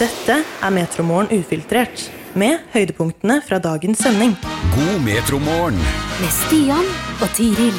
[0.00, 2.06] Dette er Metromorgen ufiltrert,
[2.38, 4.32] med høydepunktene fra dagens sending.
[4.72, 5.76] God metromorgen.
[6.20, 6.86] Med Stian
[7.20, 7.76] og Tiril.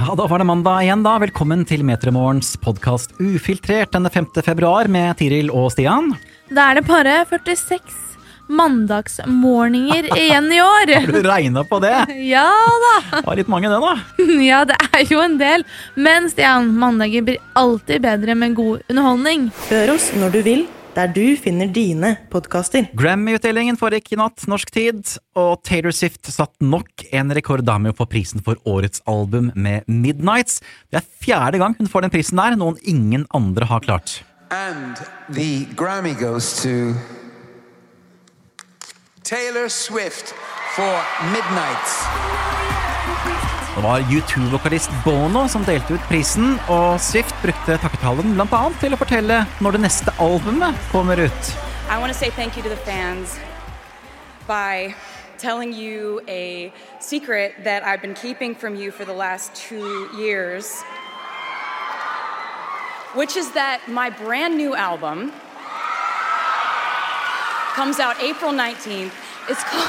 [0.00, 1.14] Ja, Da var det mandag igjen, da.
[1.20, 4.28] Velkommen til Metromorgens podkast Ufiltrert denne 5.
[4.44, 6.12] februar med Tiril og Stian.
[6.52, 7.80] Da er det bare 46
[8.50, 10.92] mandagsmorgener igjen i år.
[10.96, 11.94] Har du regna på det?
[12.26, 12.48] Ja
[12.84, 12.94] da.
[13.20, 13.94] Det var litt mange, det, da.
[14.50, 15.64] Ja, det er jo en del.
[15.96, 19.48] Men Stian, mandager blir alltid bedre med god underholdning.
[19.70, 22.88] Hør oss når du vil, der du finner dine podkaster.
[22.98, 25.02] Grammy-utdelingen foregikk i natt, norsk tid,
[25.38, 29.52] og Taylor Swift satt nok en rekord da med å få prisen for årets album
[29.54, 30.60] med Midnights.
[30.90, 34.20] Det er fjerde gang hun får den prisen der, noen ingen andre har klart.
[34.50, 34.98] And
[35.30, 36.94] the Grammy goes to
[39.22, 40.34] Taylor Swift
[40.74, 40.96] for
[41.30, 43.59] Midnights.
[43.70, 48.98] Det var U2-vokalist Bono som delte ut prisen, og Swift brukte takketalen annet til å
[48.98, 51.52] fortelle når det neste albumet kommer ut.
[51.86, 53.38] I want to say thank you to the fans
[54.48, 54.94] by
[55.38, 60.82] telling you a secret that I've been keeping from you for the last two years,
[63.14, 65.30] which is that my brand new album
[67.74, 69.14] comes out April 19th.
[69.48, 69.88] It's called,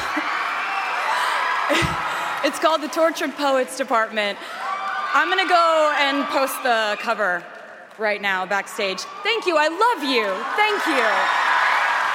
[2.44, 4.38] it's called The Tortured Poets Department.
[5.14, 7.44] I'm going to go and post the cover
[7.98, 9.02] right now backstage.
[9.24, 9.58] Thank you.
[9.58, 10.26] I love you.
[10.56, 11.06] Thank you.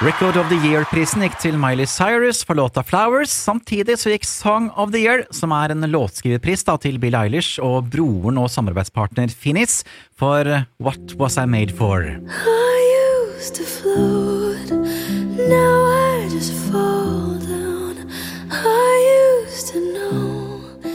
[0.01, 3.31] Record of the Year-prisen gikk til Miley Cyrus for låta Flowers.
[3.33, 7.57] Samtidig så gikk Song of the Year, som er en låtskriverpris, da, til Bill Eilish
[7.63, 9.79] og broren og samarbeidspartner Finnis
[10.13, 10.45] for
[10.77, 12.05] What Was I Made For.
[12.05, 12.77] I
[13.39, 14.69] used to float,
[15.49, 15.76] now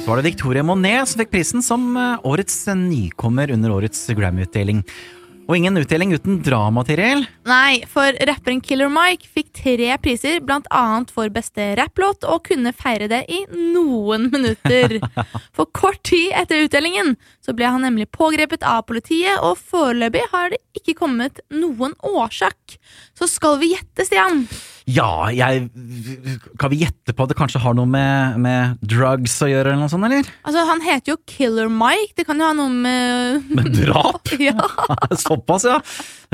[0.02, 4.80] Så var det Victoria Monet som fikk prisen som eh, årets nykommer under årets Grammy-utdeling.
[5.46, 7.22] Og ingen utdeling uten drama, Tiril.
[7.46, 12.74] Nei, for rapperen Killer Mike fikk tre priser, blant annet for beste rapplåt, og kunne
[12.74, 14.98] feire det i noen minutter.
[15.56, 20.52] For kort tid etter utdelingen så ble han nemlig pågrepet av politiet, og foreløpig har
[20.52, 22.76] det ikke kommet noen årsak.
[23.18, 24.44] Så skal vi gjette, Stian?
[24.90, 25.68] Ja, jeg
[26.58, 29.84] Kan vi gjette på at det kanskje har noe med, med drugs å gjøre, eller
[29.84, 30.26] noe sånt, eller?
[30.42, 32.16] Altså, Han heter jo Killer Mike.
[32.18, 34.32] Det kan jo ha noe med Med drap?
[34.42, 34.56] Ja.
[35.22, 35.78] Såpass, ja.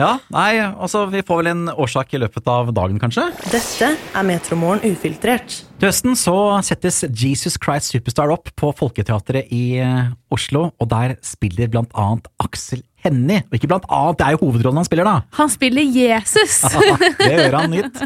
[0.00, 3.26] Ja, Nei, altså, vi får vel en årsak i løpet av dagen, kanskje?
[3.52, 5.62] Dette er Metromorgen ufiltrert.
[5.78, 6.33] Til høsten så
[6.66, 12.27] settes Jesus Christ Superstar opp på Folketeatret i eh, Oslo, og der spiller blant annet
[12.43, 13.44] Aksel Hennie.
[13.47, 15.21] Og ikke blant annet, det er jo hovedrollen han spiller, da.
[15.39, 16.56] Han spiller Jesus.
[17.21, 18.03] det gjør han nytt.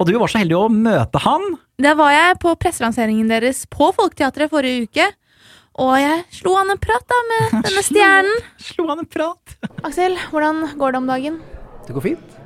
[0.00, 1.44] Og du var så heldig å møte han.
[1.84, 5.12] Da var jeg på presselanseringen deres på Folketeatret forrige uke.
[5.76, 8.44] Og jeg slo han en prat da med denne stjernen.
[8.64, 9.58] Slo han en prat.
[9.84, 11.40] Aksel, hvordan går det om dagen?
[11.84, 12.38] Det går fint.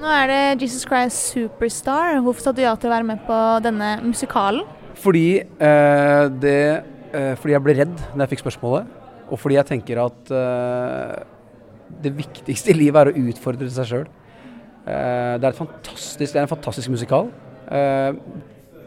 [0.00, 2.14] Nå er det Jesus Christ Superstar.
[2.24, 4.64] Hvorfor sa du ja til å være med på denne musikalen?
[4.96, 8.86] Fordi, eh, det, eh, fordi jeg ble redd når jeg fikk spørsmålet,
[9.28, 11.20] og fordi jeg tenker at eh,
[12.00, 14.06] det viktigste i livet er å utfordre seg sjøl.
[14.86, 17.28] Eh, det, det er en fantastisk musikal.
[17.70, 18.16] Eh,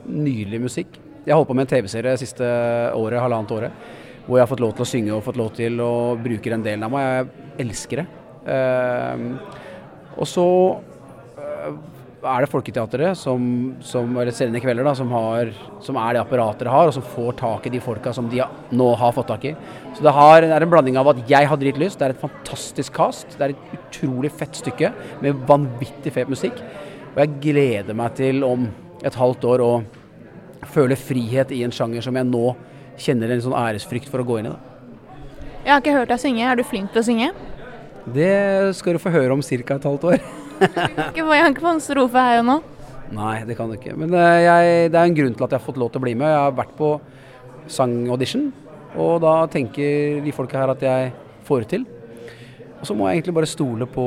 [0.09, 0.97] nydelig musikk.
[1.28, 2.41] Jeg har holdt på med en TV-serie siste
[2.97, 3.72] året, halvannet året,
[4.25, 6.66] hvor jeg har fått lov til å synge og fått lov til å bruke den
[6.66, 7.29] delen av meg.
[7.59, 8.07] Jeg elsker det.
[8.50, 9.62] Eh,
[10.18, 10.47] og så
[12.24, 13.44] er det Folketeatret, som,
[13.84, 15.51] som, eller Serene Kvelder, da, som, har,
[15.84, 18.40] som er det apparatet det har, og som får tak i de folka som de
[18.72, 19.53] nå har fått tak i.
[19.97, 22.23] Så det, har, det er en blanding av at jeg har dritlyst, det er et
[22.23, 26.62] fantastisk cast, det er et utrolig fett stykke med vanvittig fet musikk.
[27.13, 28.69] Og jeg gleder meg til om
[29.03, 29.73] et halvt år å
[30.73, 32.53] føle frihet i en sjanger som jeg nå
[33.03, 34.53] kjenner en sånn æresfrykt for å gå inn i.
[34.53, 35.19] Da.
[35.63, 36.47] Jeg har ikke hørt deg synge.
[36.47, 37.34] Er du flink til å synge?
[38.16, 38.31] Det
[38.79, 39.75] skal du få høre om ca.
[39.75, 40.23] et halvt år.
[40.63, 42.62] Ikke få, jeg kan ikke få en strofe her og nå.
[43.13, 43.96] Nei, det kan du ikke.
[44.00, 46.06] Men eh, jeg, det er en grunn til at jeg har fått lov til å
[46.06, 46.31] bli med.
[46.31, 46.94] Jeg har vært på
[47.72, 48.47] sangaudition,
[49.00, 51.13] og da tenker de folka her at jeg
[51.47, 51.85] får det til.
[52.79, 54.06] Og så må jeg egentlig bare stole på,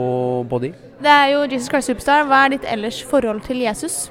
[0.51, 0.73] body.
[0.73, 0.91] de.
[1.07, 2.27] Det er jo Jesus Christ Superstar.
[2.29, 4.11] Hva er ditt ellers forhold til Jesus?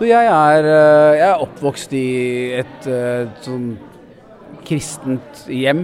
[0.00, 2.08] Jeg, er, eh, jeg er oppvokst i
[2.62, 3.72] et eh, sånn
[4.70, 5.80] kristent hjem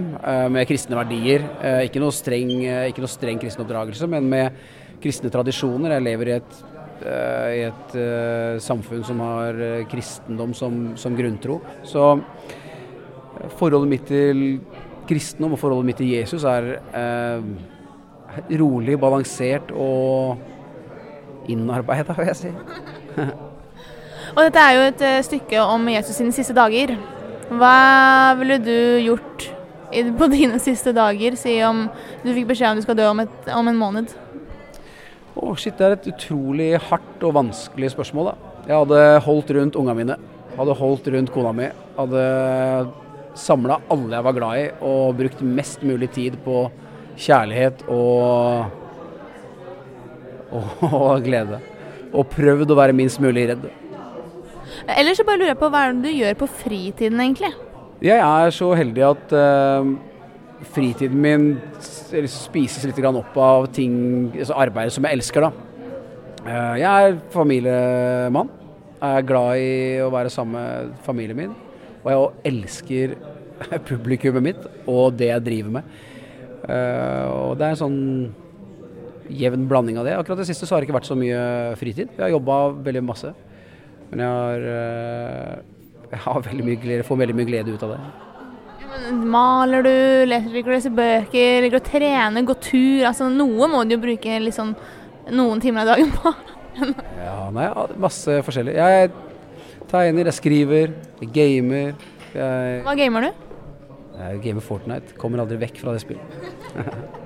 [0.53, 1.43] med kristne verdier.
[1.83, 2.53] Ikke noe streng,
[2.87, 4.61] ikke noe streng kristen oppdragelse, men med
[5.03, 5.95] kristne tradisjoner.
[5.97, 6.57] Jeg lever i et,
[7.03, 11.59] uh, i et uh, samfunn som har eh, kristendom som, som grunntro.
[11.87, 12.09] Så
[13.59, 14.61] forholdet mitt til
[15.07, 16.77] kristendom og forholdet mitt til Jesus er
[18.59, 20.41] rolig, balansert og
[21.49, 22.55] innarbeida, vil jeg si.
[24.37, 26.91] Og dette er jo et stykke om Jesus sine siste dager.
[27.47, 29.47] Hva ville du gjort
[30.19, 31.85] på dine siste dager, si om
[32.25, 34.11] du fikk beskjed om du skal dø om, et, om en måned?
[35.37, 38.53] Å, shit, det er et utrolig hardt og vanskelig spørsmål, da.
[38.67, 40.17] Jeg hadde holdt rundt unga mine.
[40.57, 41.69] Hadde holdt rundt kona mi.
[41.97, 42.23] Hadde
[43.37, 46.65] samla alle jeg var glad i, og brukt mest mulig tid på
[47.21, 48.73] kjærlighet og,
[50.51, 51.61] og, og glede.
[52.11, 53.69] Og prøvd å være minst mulig redd.
[54.89, 57.53] Eller så bare lurer jeg på hva er det du gjør på fritiden, egentlig?
[58.03, 59.93] Jeg er så heldig at eh,
[60.73, 65.47] fritiden min spises litt opp av ting, altså arbeidet som jeg elsker.
[65.47, 65.51] da.
[66.47, 68.49] Eh, jeg er familiemann.
[68.97, 69.71] Jeg er glad i
[70.01, 71.55] å være sammen med familien min.
[72.03, 73.15] Og jeg elsker
[73.89, 75.95] publikummet mitt og det jeg driver med.
[76.67, 77.99] Eh, og det er en sånn
[79.27, 80.15] jevn blanding av det.
[80.17, 81.41] Akkurat det siste så har det ikke vært så mye
[81.79, 82.15] fritid.
[82.15, 83.33] Jeg har jobba veldig masse.
[84.09, 85.57] Men jeg har, eh,
[86.15, 88.26] jeg har veldig mye glede, får veldig mye glede ut av det.
[89.27, 89.93] Maler du,
[90.29, 93.05] leser liker å lese bøker, liker å trene, gå tur?
[93.09, 94.73] Altså Noe må du jo bruke liksom
[95.33, 96.33] noen timer av dagen på.
[97.17, 97.67] Ja, nei,
[97.99, 98.75] masse forskjellig.
[98.77, 99.09] Jeg
[99.89, 101.93] tegner, jeg skriver, jeg gamer.
[102.35, 103.43] Jeg, Hva gamer du?
[104.17, 105.13] jeg gamer Fortnite.
[105.21, 106.23] Kommer aldri vekk fra det spillet.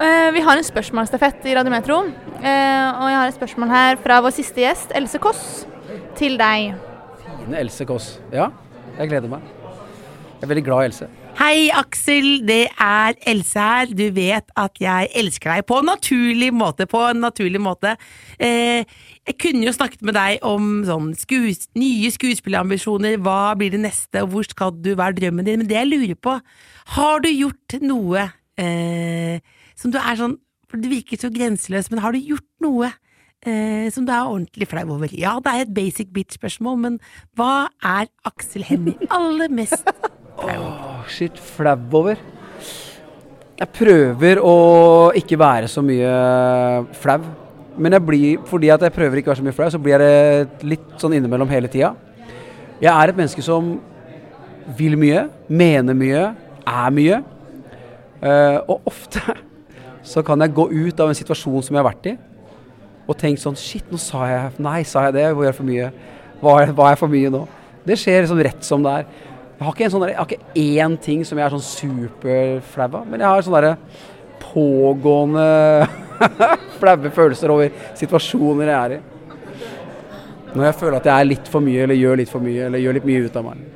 [0.00, 1.98] Eh, vi har en spørsmålsstafett i Radio Metro.
[2.40, 5.42] Eh, og jeg har et spørsmål her fra vår siste gjest, Else Kåss,
[6.16, 6.70] til deg.
[7.20, 8.06] Fine Else Kåss.
[8.32, 8.46] Ja,
[8.96, 9.44] jeg gleder meg.
[10.40, 11.06] Jeg er veldig glad i Else.
[11.36, 12.46] Hei, Aksel.
[12.48, 13.90] Det er Else her.
[13.92, 16.86] Du vet at jeg elsker deg på en naturlig måte.
[16.88, 17.90] På en naturlig måte.
[18.40, 18.88] Eh,
[19.28, 23.18] jeg kunne jo snakket med deg om sånn skues nye skuespillerambisjoner.
[23.20, 25.60] Hva blir det neste, og hvor skal du være drømmen din?
[25.60, 26.38] Men det jeg lurer på,
[26.96, 28.24] har du gjort noe
[28.56, 29.44] eh,
[29.76, 30.38] som du er sånn
[30.70, 32.88] For Du virker så grenseløs, men har du gjort noe
[33.44, 35.12] eh, som du er ordentlig flau over?
[35.12, 36.98] Ja, det er et basic bitch-spørsmål, men
[37.36, 39.84] hva er Aksel Hennie aller mest
[40.40, 42.20] Åh, shit, flau over.
[43.60, 44.54] Jeg prøver å
[45.18, 46.10] ikke være så mye
[46.96, 47.20] flau.
[47.80, 50.00] Men jeg blir, fordi at jeg prøver ikke å være så mye flau, så blir
[50.00, 51.92] jeg litt sånn innimellom hele tida.
[52.80, 53.74] Jeg er et menneske som
[54.78, 56.24] vil mye, mener mye,
[56.64, 57.20] er mye.
[58.20, 59.20] Eh, og ofte
[60.12, 62.16] så kan jeg gå ut av en situasjon som jeg har vært i,
[63.08, 65.24] og tenke sånn Shit, nå sa jeg Nei, sa jeg det?
[65.34, 65.88] Var jeg for mye?
[65.88, 67.40] Jeg, var jeg for mye nå?
[67.84, 69.08] Det skjer liksom rett som det er.
[69.60, 71.66] Jeg har ikke, en sånn der, jeg har ikke én ting som jeg er sånn
[71.66, 73.74] superflau av, men jeg har sånne derre
[74.40, 75.42] pågående
[76.80, 79.00] flaue følelser over situasjoner jeg er i.
[80.54, 82.80] Når jeg føler at jeg er litt for mye, eller gjør litt for mye, eller
[82.80, 83.68] gjør litt mye ut av meg.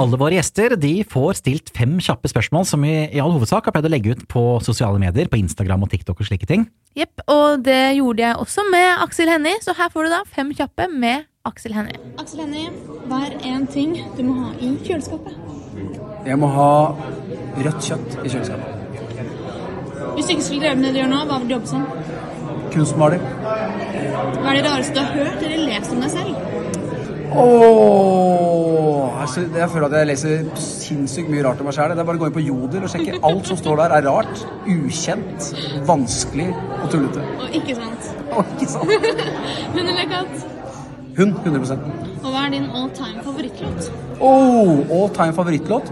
[0.00, 3.76] Alle våre gjester de får stilt fem kjappe spørsmål som vi i all hovedsak har
[3.76, 6.64] pleid å legge ut på sosiale medier, på Instagram og TikTok og slike ting.
[6.96, 10.56] Jepp, og det gjorde jeg også med Aksel Hennie, så her får du da fem
[10.56, 11.94] kjappe med Aksel Hennie.
[12.18, 12.70] Aksel Hennie,
[13.06, 15.36] hva er én ting du må ha i kjøleskapet?
[16.26, 16.70] Jeg må ha
[17.62, 18.72] rødt kjøtt i kjøleskapet.
[20.16, 21.84] Hvis du ikke skulle drevet med det du gjør nå, hva vil du jobbe som?
[22.74, 23.22] Kunstmaler.
[23.44, 26.42] Hva er det rareste du har hørt eller lest om deg selv?
[27.36, 31.94] Åh, altså, jeg føler at jeg leser sinnssykt mye rart om meg sjæl.
[31.94, 33.20] Det er bare å gå inn på Jodel og sjekke.
[33.30, 35.52] Alt som står der, er rart, ukjent,
[35.86, 36.50] vanskelig
[36.80, 37.30] og tullete.
[37.38, 38.12] Og ikke sant.
[38.32, 39.24] Og ikke sant?
[39.76, 40.55] Hund eller katt?
[41.16, 41.78] Hun 100
[42.20, 43.86] Og hva er din all time favorittlåt?
[44.20, 45.88] Oh, all time favorittlåt?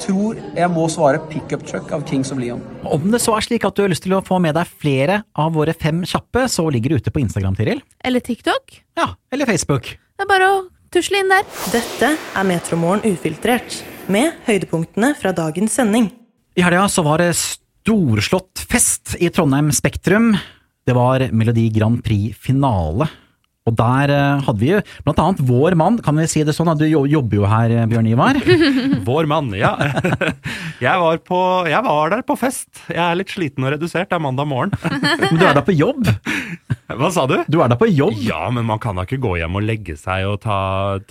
[0.00, 2.62] Tror jeg må svare 'Pickup Truck' av Kings of Leon.
[2.84, 5.18] Om det så er slik at du har lyst til å få med deg flere
[5.36, 7.82] av våre fem kjappe, så ligger det ute på Instagram, Tiril.
[8.00, 8.80] Eller TikTok.
[8.96, 9.92] Ja, eller Facebook.
[10.16, 11.44] Det er bare å tusle inn der.
[11.72, 16.08] Dette er Metromorgen ufiltrert, med høydepunktene fra dagens sending.
[16.56, 20.32] I helga så var det storslått fest i Trondheim Spektrum.
[20.86, 23.10] Det var Melodi Grand Prix-finale.
[23.66, 26.70] Og der eh, hadde vi jo blant annet vår mann, kan vi si det sånn?
[26.70, 28.38] at Du jobber jo her, eh, Bjørn Ivar.
[29.06, 29.74] Vår mann, ja.
[30.84, 31.38] Jeg var, på,
[31.70, 32.68] jeg var der på fest.
[32.90, 34.74] Jeg er litt sliten og redusert, det er mandag morgen.
[35.22, 36.04] Men du er da på jobb?
[36.86, 37.38] Hva sa du?
[37.50, 38.18] Du er da på jobb?
[38.22, 40.58] Ja, men man kan da ikke gå hjem og legge seg og ta,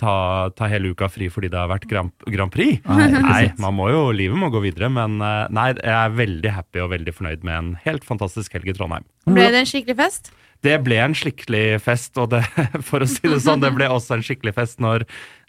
[0.00, 0.14] ta,
[0.56, 2.78] ta hele uka fri fordi det har vært Grand, Grand Prix.
[2.88, 6.54] Nei, Nei, man må jo, livet må gå videre, men eh, nei, jeg er veldig
[6.56, 9.04] happy og veldig fornøyd med en helt fantastisk helg i Trondheim.
[9.28, 10.32] Ble det en skikkelig fest?
[10.64, 12.42] Det ble en skikkelig fest, og det,
[12.88, 15.04] for å si det sånn, det ble også en skikkelig fest når,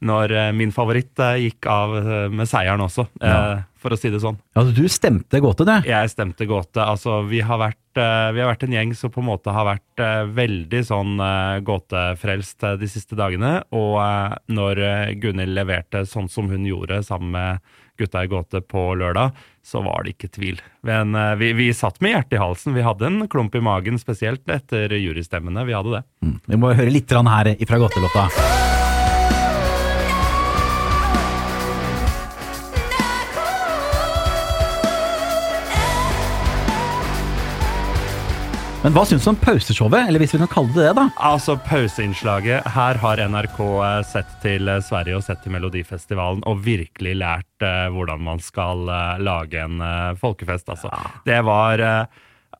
[0.05, 3.39] når eh, min favoritt eh, gikk av eh, med seieren også, ja.
[3.81, 4.39] for å si det sånn.
[4.57, 5.73] Ja, du stemte gåte, du.
[5.87, 6.83] Jeg stemte gåte.
[6.83, 10.05] Altså, vi har, vært, vi har vært en gjeng som på en måte har vært
[10.37, 11.17] veldig sånn
[11.65, 13.59] gåtefrelst de siste dagene.
[13.75, 13.97] Og
[14.51, 14.83] når
[15.21, 19.37] Gunhild leverte sånn som hun gjorde sammen med gutta i gåte på lørdag,
[19.67, 20.61] så var det ikke tvil.
[20.87, 22.77] Men eh, vi, vi satt med hjertet i halsen.
[22.77, 25.67] Vi hadde en klump i magen, spesielt etter jurystemmene.
[25.67, 26.05] Vi hadde det.
[26.47, 28.29] Vi må høre litt her ifra gåtelåta.
[38.83, 41.07] Men hva syns du om pauseshowet, eller hvis vi kan kalle det det, da?
[41.25, 42.67] Altså, pauseinnslaget.
[42.75, 47.65] Her har NRK eh, sett til eh, Sverige og sett til Melodifestivalen og virkelig lært
[47.65, 50.93] uh, hvordan man skal uh, lage en uh, folkefest, altså.
[51.25, 51.81] Det var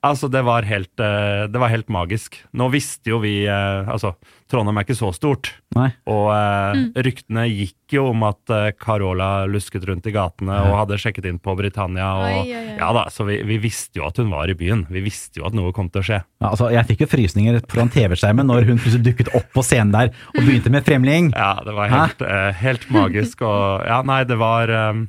[0.05, 2.35] Altså, det var, helt, eh, det var helt magisk.
[2.53, 4.13] Nå visste jo vi eh, Altså,
[4.47, 5.49] Trondheim er ikke så stort.
[5.75, 5.89] Nei.
[6.07, 6.91] Og eh, Mm.
[7.05, 8.51] ryktene gikk jo om at
[8.81, 12.09] Carola lusket rundt i gatene og hadde sjekket inn på Britannia.
[12.19, 12.75] Og, Oi, oi, oi.
[12.77, 14.85] Ja da, Så vi, vi visste jo at hun var i byen.
[14.91, 16.19] Vi visste jo at noe kom til å skje.
[16.43, 19.95] Ja, altså, jeg fikk jo frysninger foran TV-skjermen når hun plutselig dukket opp på scenen
[19.95, 21.31] der og begynte med Fremling.
[21.35, 22.25] Ja, det var helt,
[22.61, 23.41] helt magisk.
[23.47, 25.05] Og ja, nei, det var eh,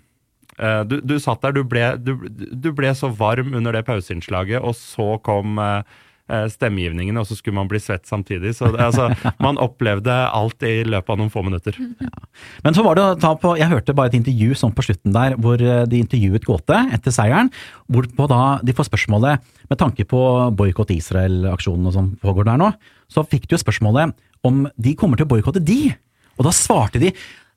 [0.58, 4.74] du, du satt der, du ble, du, du ble så varm under det pauseinnslaget, og
[4.74, 5.96] så kom eh,
[6.28, 8.54] eh, og så skulle man bli svett samtidig.
[8.58, 9.08] Så det, altså,
[9.44, 11.78] man opplevde alt i løpet av noen få minutter.
[12.64, 15.14] Men så var det å ta på, jeg hørte bare et intervju sånn på slutten
[15.14, 17.52] der, hvor eh, de intervjuet Gåte etter seieren,
[17.92, 20.20] hvorpå da de får spørsmålet, med tanke på
[20.56, 22.72] boikott Israel-aksjonen og som pågår der nå,
[23.12, 25.92] så fikk de jo spørsmålet om de kommer til å boikotte de.
[26.38, 27.12] Og da svarte de,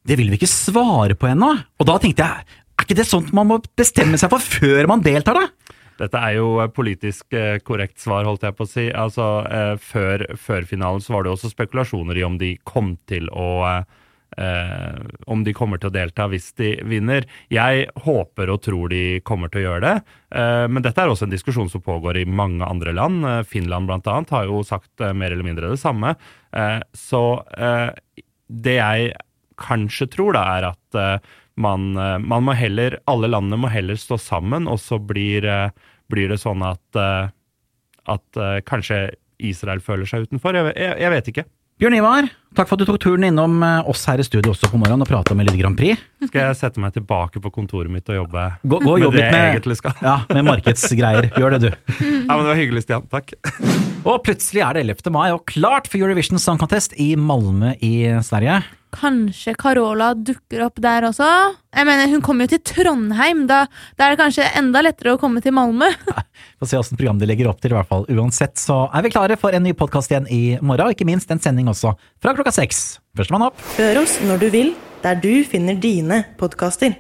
[0.08, 1.52] det vil vi ikke svare på ennå.
[1.78, 5.06] Og da tenkte jeg, er ikke det sånt man må bestemme seg for før man
[5.06, 5.48] deltar da?
[6.02, 8.88] Dette er jo politisk eh, korrekt svar, holdt jeg på å si.
[8.90, 13.30] Altså, eh, før, før finalen så var det også spekulasjoner i om de kom til
[13.30, 14.98] å eh,
[15.28, 17.28] Om de kommer til å delta hvis de vinner.
[17.54, 21.28] Jeg håper og tror de kommer til å gjøre det, eh, men dette er også
[21.28, 23.26] en diskusjon som pågår i mange andre land.
[23.28, 26.16] Eh, Finland annet har jo sagt eh, mer eller mindre det samme.
[26.98, 27.22] Så
[28.52, 29.12] det jeg
[29.62, 30.98] kanskje tror, da, er at
[31.62, 35.70] man, eh, man må heller Alle landene må heller stå sammen, og så blir, eh,
[36.12, 37.32] blir det sånn at, eh,
[38.12, 40.58] at kanskje Israel føler seg utenfor.
[40.58, 41.44] Jeg, jeg, jeg vet ikke.
[41.82, 42.28] Bjørn Ivar,
[42.58, 45.10] takk for at du tok turen innom oss her i studio også på morgenen og
[45.10, 46.02] prata med Lille Grand Prix.
[46.28, 49.24] Skal jeg sette meg tilbake på kontoret mitt og jobbe Gå, gå med jobb det
[49.24, 49.96] jeg med, egentlig skal?
[50.06, 51.30] ja, med markedsgreier.
[51.38, 51.96] Gjør det, du.
[52.28, 53.08] Ja, men Det var hyggelig, Stian.
[53.10, 53.34] Takk.
[54.06, 55.10] Og plutselig er det 11.
[55.14, 58.62] mai og klart for Eurovision Song Contest i Malmö i Sverige.
[58.92, 61.28] Kanskje Carola dukker opp der også?
[61.72, 63.46] Jeg mener, Hun kommer jo til Trondheim.
[63.48, 63.64] Da,
[63.98, 65.88] da er det kanskje enda lettere å komme til Malmö.
[66.60, 68.08] Få se åssen program de legger opp til, i hvert fall.
[68.12, 71.32] Uansett så er vi klare for en ny podkast igjen i morgen, og ikke minst
[71.32, 73.00] en sending også, fra klokka seks.
[73.18, 73.64] Førstemann opp.
[73.80, 76.98] Hør oss når du vil, der du finner dine podkaster.